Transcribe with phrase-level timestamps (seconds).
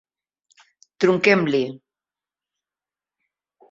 [1.05, 1.63] Truquem-li!